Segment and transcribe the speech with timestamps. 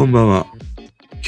[0.00, 0.46] こんばんは。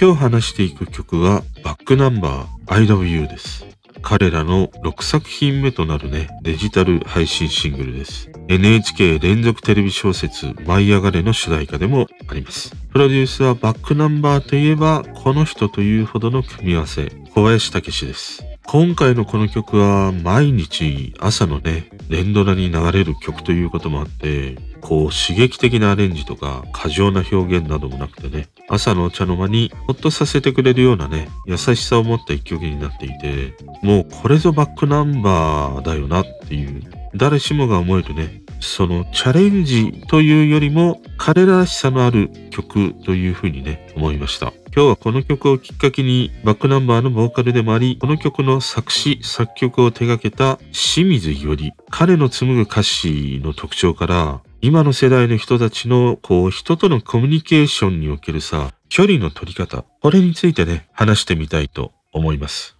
[0.00, 3.66] 今日話していく曲はバックナンバー I love you です。
[4.00, 8.30] 彼らの6作品目となるね、デジタル配信シングルです。
[8.48, 12.74] NHK 連続テレビ小説舞い上がれの主題歌でもあります。
[12.94, 18.42] プロデュースはバックナンバーといえばこの人というほどの組み合わせ、小林武史です。
[18.66, 36.82] 今回のこの曲は毎日朝のね、連ドラに流れる曲ということもあって、こう刺激的なアレンジとか過剰な表現などもなくてね、朝のお茶の間にほっとさせてくれるようなね、優しさを持った一曲になっていて、もうこれぞバックナンバーだよなっていう、
[37.14, 44.52] 誰しもが思えるね、そのチャレンジというよりも彼らしさのある曲というふうにね、思いました。
[44.74, 62.78] 今日はこの曲をきっかけにバックナンバーのボーカルでもあり、この曲の作詞、作曲を手掛けた清水より、彼の紡ぐ歌詞の特徴から、今の世代の人たちの、こう、人とのコミュニケーションにおけるさ、距離の取り方、これについてね、話してみたいと思います。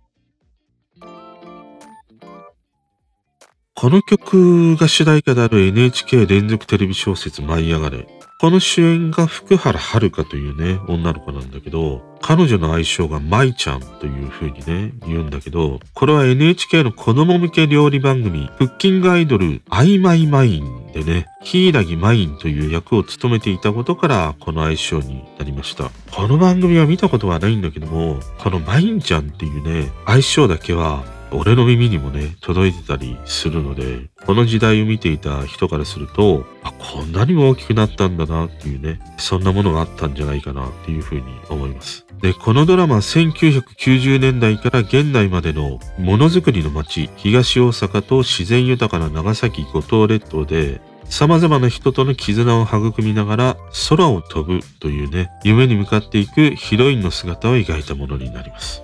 [3.75, 8.22] この曲が主題歌である NHK 連続テレビ小説舞い上がれ。
[8.43, 25.93] この主演が福原遥というね、女の子なんだけど、彼女の愛称が舞ちゃんという風にね、言うんだけど、これは NHK の子供向け料理番組、クッキングアイドル、アイマイマインでね、ヒイラギマインという役を務めていたことから、この愛称になりました。
[26.11, 31.05] この番組は見たことはないんだけども、このマインちゃんっていうね、愛称だけは、
[31.35, 42.07] 俺の耳にもね、届いてたりするので、この時代を見ていた人からすると、あ、こんなにも大きくなったんだなっていうね、そんなものがあったんじゃないかなっていうふうに思います。
[42.21, 53.57] で、このドラマ1990年代から現代までのものづくりの街、東大阪と自然豊かな長崎五島列島で、様々な人との絆を育みながら
[53.89, 58.83] 空を飛ぶというね、夢に向かっていくヒロインの姿を描いたものになります。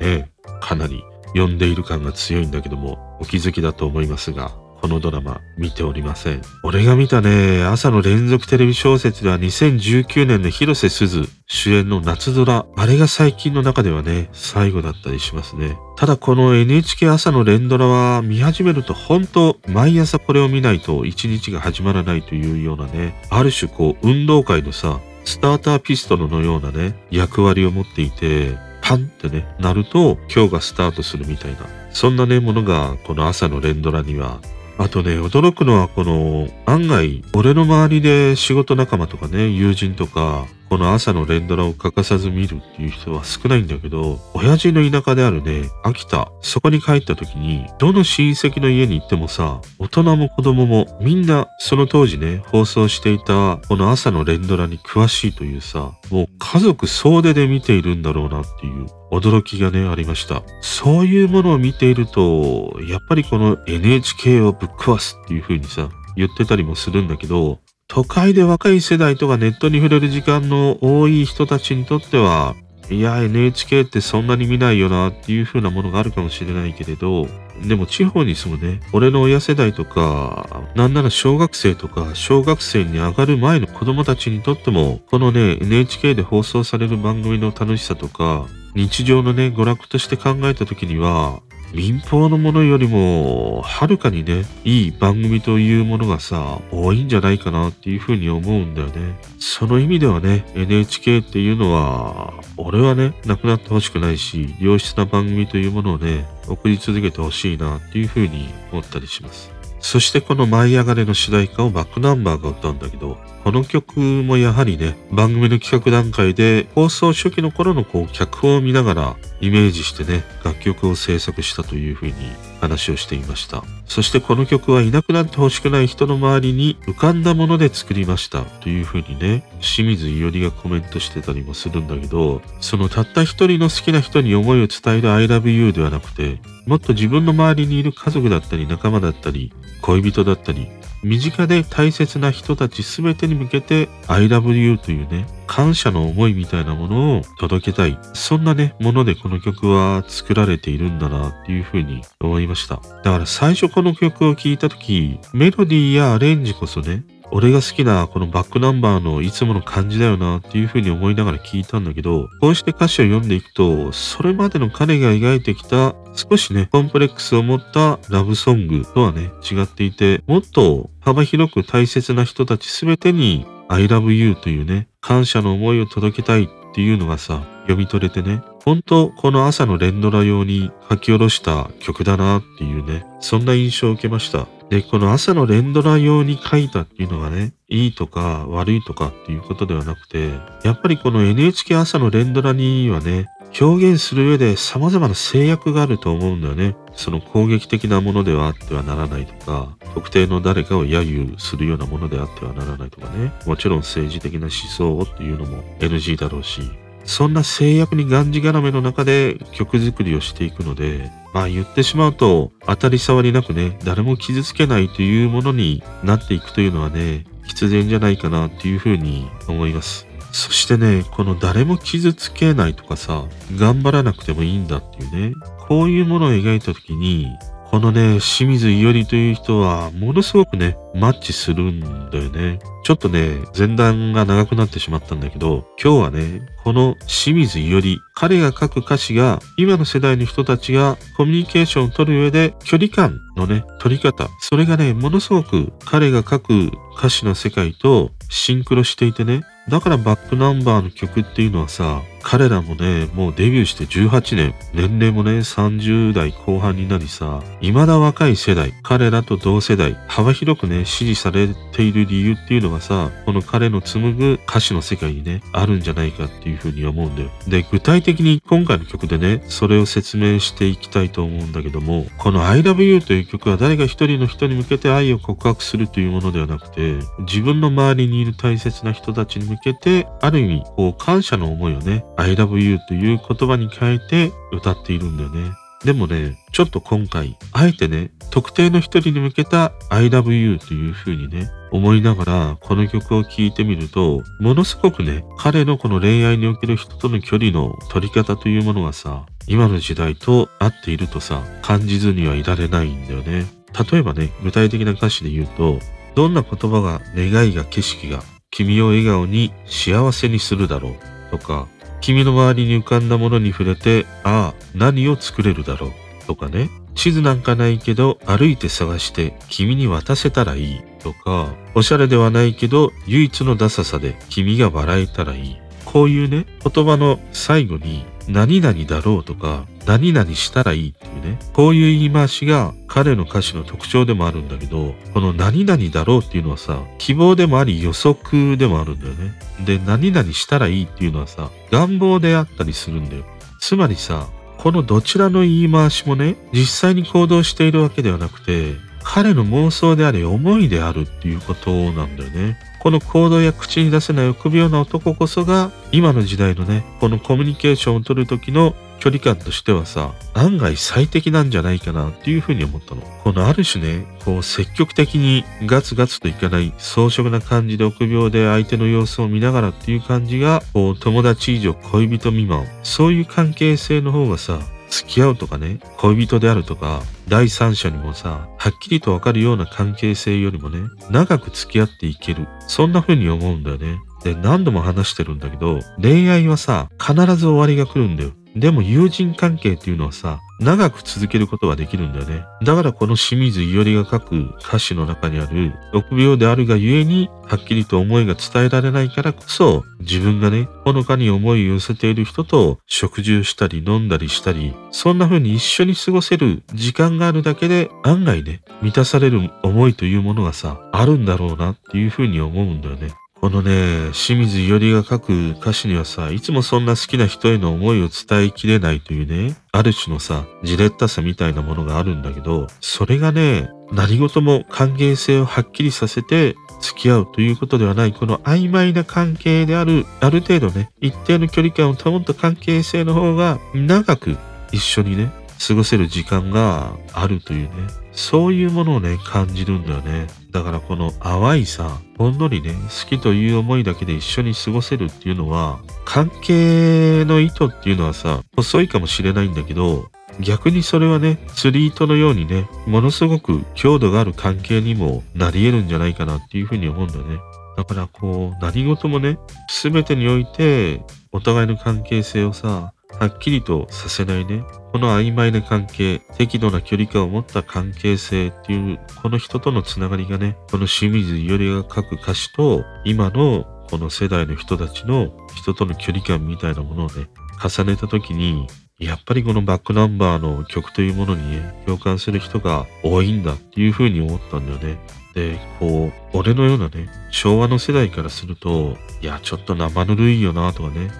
[0.00, 0.28] ね
[0.60, 1.02] かなり
[1.34, 4.52] 呼んでいる感が強いんだけども、お気づきだと思いますが、
[4.84, 6.42] このドラマ見ておりません。
[6.62, 15.78] 俺が見たね、朝の連続テレビ小説では2019年の広瀬すず主演の夏ドラ、あれが最近の中ではね、最後だったりしますね。
[15.96, 34.40] ただこの NHK 朝の連ドラは見始めると本当毎朝これを見ないと一日が始まらないというようなね、ある種こう運動会のさ、スターターピストルのようなね、役割を持っていて、パンってね、なると今日がスタートするみたいな、そんなね、ものがこの朝の連ドラには
[34.76, 58.86] あとね、驚くのはこの案外、俺の周りで仕事仲間とかね、友人とか、この朝の連ドラを欠かさず見るっていう人は少ないんだけど、親父の田舎であるね、秋田、そこに帰った時に、どの親戚の家に行ってもさ、大人も子供もみんなその当時ね、放送していたこの朝の連ドラに詳しいというさ、もう家族総出で見ているんだろうなっていう。
[59.20, 60.42] 驚きがね、ありました。
[60.60, 72.54] そういうものを見ていると、やっぱりこの NHK をぶっ壊すっていう風にさ、言ってたりもするんだけど、都会で若い世代とかネットに触れる時間の多い人たちにとっては、
[72.90, 77.26] いや、NHK ってそんなに見ないよなっていう風なものがあるかもしれないけれど、
[77.66, 91.40] でも地方に住むね、俺の親世代とか、なんなら小学生とか小学生に上がる前の子供たちにとっても、このね、NHK で放送される番組の楽しさとか、日常のね、娯楽として考えた時には、
[91.74, 99.16] 民放のものよりも、はるかにね、いい番組というものがさ、多いんじゃないかなっていうふうに思うんだよね。
[99.40, 109.50] その意味ではね、NHK っていうのは、俺はね、なくなってほしくないし、良質な番組というものをね、送り続けてほしいなっていうふうに思ったりします。
[109.84, 122.14] そしてこの舞い上がれの主題歌をバックナンバーが歌うんだけど、この曲もやはりね、番組の企画段階で放送初期の頃のこう脚本を見ながらイメージしてね、楽曲を制作したというふうに
[122.64, 123.62] 話をしていました。
[123.86, 139.52] そしてこの曲はいなくなってほしくない人の周りに浮かんだもので作りましたというふうにね、清水伊織がコメントしてたりもするんだけど、そのたった一人の好きな人に思いを伝える I love you ではなくて、もっと自分の周りにいる家族だったり仲間だったり、
[139.82, 140.68] 恋人だったり、
[141.04, 147.98] 身近で大切な人たち全てに向けて I love you というね、感謝の思いみたいなものを届けたい。
[148.14, 152.76] そんなね、ものでこの曲は作られているんだなっていうふうに思いました。
[152.76, 184.46] だから最初この曲を聴いた時、メロディーやアレンジこそね、俺が好きなこのバックナンバーのいつもの感じだよなっていう風に思いながら聞いたんだけど、こうして歌詞を読んでいくと、それまでの彼が描いてきた少しね、コンプレックスを持ったラブソングとはね、違っていて、もっと幅広く大切な人たち全てに I love you というね、感謝の思いを届けたいっていうのがさ、読み取れてね、本当この朝の連ドラ用に書き下ろした曲だなっていうね、そんな印象を受けました。
[184.70, 190.30] で、この朝の連ドラ用に書いたっていうのがね、いいとか悪いとかっていうことではなくて、
[190.62, 193.26] やっぱりこの NHK 朝の連ドラにはね、
[193.60, 196.74] 表現する上で様々な制約があると思うんだよね。
[196.96, 203.30] その攻撃的なものではあってはならないとか、特定の誰かを揶揄するようなものであってはならないとかね。
[203.44, 206.62] もちろん政治的な思想をっていうのも NG だろうし、
[207.04, 220.06] そんな制約にがんじがらめの中で曲作りをしていくので、まあ言ってしまうと当たり障りなくね、誰も傷つけないというものになっていくというのはね、必然じゃないかなっていうふうに思います。
[220.32, 223.24] そしてね、この誰も傷つけないとかさ、
[223.56, 225.34] 頑張らなくてもいいんだっていうね、
[225.68, 227.28] こういうものを描いた時に、
[227.74, 232.60] このね、清水伊織という人は、ものすごくね、マッチするんだよね。
[232.84, 267.30] ちょっとね、前段が長くなってしまったんだけど、今日はね、この清水伊織、彼が書く歌詞が、今の世代の人たちがコミュニケーションを取る上で、距離感のね、取り方、それがね、ものすごく彼が書く歌詞の世界とシンクロしていてね、だからバックナンバーの曲っていうのはさ、彼らもね、もうデビューして18年、年齢もね、30代後半になりさ、未だ若い世代、彼らと同世代、幅広くね、支持されている理由っていうのがさ、この彼の紡ぐ歌詞の世界にね、あるんじゃないかっていうふうに思うんだよ。
[267.46, 285.52] で、具体的に今回の曲でね、それを説明していきたいと思うんだけども、この I love you という曲は誰が一人の人に向けて愛を告白するというものではなくて、自分の周りにいる大切な人たちに向向けて、ある意味、こう、感謝の思いをね、I love you という言葉に変えて歌っているんだよね。
[285.84, 303.44] でもね、ちょっと今回、あえてね、特定の一人に向けた I love you という風にね、思いながらこの曲を聴いてみると、ものすごくね、彼のこの恋愛における人との距離の取り方というものがさ、今の時代と合っているとさ、感じずにはいられないんだよね。
[303.92, 305.78] 例えばね、具体的な歌詞で言うと、
[306.14, 308.22] どんな言葉が願いが景色が
[308.54, 310.94] 君を笑顔に幸せにするだろう
[311.32, 311.66] とか、
[312.00, 315.92] 君の周りに浮かんだものに触れて、ああ、何を作れるだろう。
[316.26, 316.70] とかね。
[316.94, 320.82] 地図なんかないけど、歩いて探して君に渡せたらいい。
[321.00, 325.56] とか、おしゃれではないけど、唯一のダサさで君が笑えたらいい。
[325.84, 339.34] こういうね、言葉の最後に、何々だろうとか、何々したらいいっていうね、こういう言い回しが彼の歌詞の特徴でもあるんだけど、この何々だろうっていうのはさ、希望でもあり予測でもあるんだよね。
[339.64, 343.24] で、何々したらいいっていうのはさ、願望であったりするんだよ。
[343.60, 344.28] つまりさ、
[344.58, 348.74] このどちらの言い回しもね、実際に行動しているわけではなくて、
[349.04, 352.56] 彼の妄想であり思いであるっていうことなんだよね。
[352.80, 363.02] この行動や口に出せない臆病な男こそが、今の時代のね、このコミュニケーションを取る時の距離感としてはさ、案外最適なんじゃないかなっていうふうに思ったの。
[363.22, 374.58] このある種ね、こう積極的にガツガツといかない装飾な感じで臆病で相手の様子を見ながらっていう感じが、こう友達以上恋人未満、そういう関係性の方がさ、
[374.94, 382.46] 付き合うとかね、恋人であるとか、第三者にもさ、はっきりとわかるような関係性よりもね、長く付き合っていける。
[382.68, 383.98] そんな風に思うんだよね。
[384.24, 388.30] で、何度も話してるんだけど、恋愛はさ、必ず終わりが来るんだよ。
[388.56, 392.44] でも友人関係っていうのはさ、長く続けることができるんだよね。
[392.62, 413.10] だからこの清水伊織が書く歌詞の中にある、臆病であるがゆえに、はっきりと思いが伝えられないからこそ、自分がね、ほのかに思いを寄せている人と食事をしたり飲んだりしたり、そんな風に一緒に過ごせる時間があるだけで、案外ね、満たされる思いというものがさ、あるんだろうなっていう風に思うんだよね。
[413.44, 434.38] このね、清水伊織が書く歌詞にはさ、いつもそんな好きな人への思いを伝えきれないというね、ある種のさ、じれったさみたいなものがあるんだけど、それがね、何事も関係性をはっきりさせて付き合うということではない、この曖昧な関係である、ある程度ね、一定の距離感を保った関係性の方が長く
[434.72, 435.30] 一緒にね、
[435.68, 437.70] 過ごせる時間があるというね、
[438.14, 440.26] そういうものをね、感じるんだよね。
[440.50, 457.38] だからこの淡いさ、ほんのりね、好きという思いだけで一緒に過ごせるっていうのは、関係の糸っていうのはさ、細いかもしれないんだけど、逆にそれはね、釣り糸のようにね、ものすごく強度がある関係にもなり得るんじゃないかなっていうふうに思うんだよね。
[457.76, 461.02] だからこう、何事もね、すべてにおいて、
[461.32, 464.62] お互いの関係性をさ、はっきりとさせないね。
[464.94, 477.26] この曖昧な関係、適度な距離感を持った関係性っていう、この人とのつながりがね、この清水伊織が書く歌詞と、今のこの世代の人たちの人との距離感みたいなものをね、
[477.60, 478.68] 重ねた時に、
[479.00, 484.96] やっぱりこのバックナンバーの曲というものにね、共感する人が多いんだっていうふうに思ったんだよね。
[485.34, 491.10] で、こう、俺のようなね、昭和の世代からすると、いや、ちょっと生ぬるいよなとかね、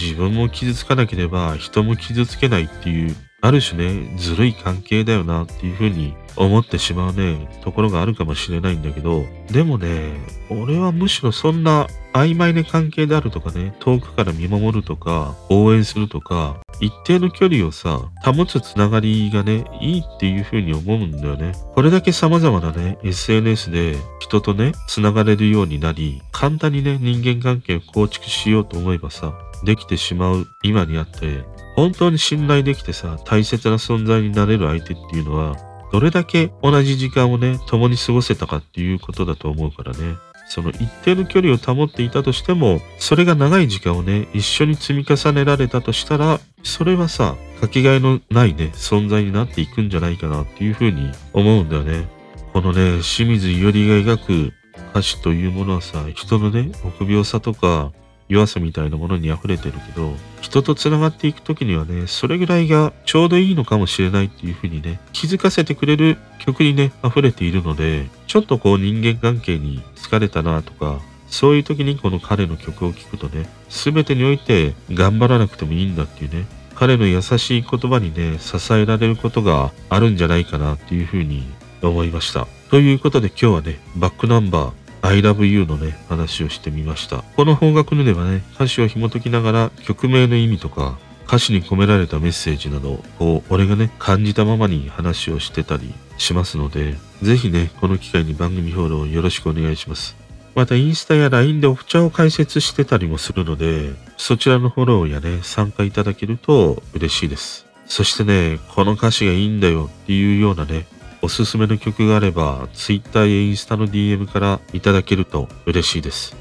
[0.00, 10.14] 自分も傷つかなければ人も傷つけないっていうある種ね、ずるい関係だよなっていうふうに思ってしまうね、ところがあるかもしれないんだけど、でもね、
[10.48, 21.52] 俺はむしろそんな曖昧な関係であるとかね、遠くから見守るとか、応援するとか、一定の距離をさ、保つつながりがね、いいっていう風に思うんだよね。
[21.74, 29.34] これだけ様々なね、SNS で人とね、繋がれるようになり、簡単にね、人間関係を構築しようと思えばさ、
[29.64, 31.44] できてしまう今にあって、
[31.76, 35.56] 本当に信頼できてさ、大切な存在になれる相手っていうのは、
[35.92, 40.16] どれだけ同じ時間をね、共に過ごせたかっていうことだと思うからね。
[40.48, 52.06] その一定の距離を保っていたとしても、それが長い時間をね、一緒に積み重ねられたとしたら、それはさ、かけがえのないね、存在になっていくんじゃないかなっていうふうに思うんだよね。
[52.52, 54.52] このね、清水伊織が描く
[54.90, 57.92] 歌詞というものはさ、人のね、臆病さとか、
[58.34, 81.44] 弱さみたいなものに溢れてるけど、人と繋がっていく時にはね、それぐらいがちょうどいいのかもしれないっていう風にね、気づかせてくれる曲にね、溢れているので、ちょっとこう人間関係に疲れたなとか、そういう時にこの彼の曲を聴くとね、全てにおいて頑張らなくてもいいんだっていうね、彼の優しい言葉にね、支えられることがあるんじゃないかなっていう風に
[81.82, 82.48] 思いました。
[82.70, 87.18] ということで今日はね、バックナンバー I love you のね、話をしてみました。
[87.36, 100.16] この方角のではね、歌詞を紐解きながら曲名の意味とか、歌詞に込められたメッセージなどを俺がね、感じたままに話をしてたりしますので、ぜひね、この機会に番組フォローよろしくお願いします。
[100.54, 107.66] またインスタや LINE でオフチャを解説してたりもするので、そちらのフォローやね、参加いただけると嬉しいです。
[107.84, 110.86] そしてね、この歌詞がいいんだよっていうようなね、
[111.24, 116.36] おすすめの曲があれば、Twitter やインスタの DM からいただけると嬉しいです。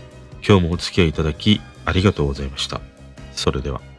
[0.45, 2.81] 今日もお付き合いいただきありがとうございました。
[3.31, 3.92] それでは。